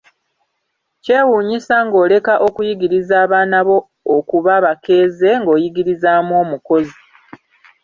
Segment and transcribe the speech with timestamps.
[1.03, 3.77] Kyewuunyisa ng'oleka okuyigiriza abaana bo
[4.15, 6.99] okuba abakeeze n'oyigirizaamu omukozi.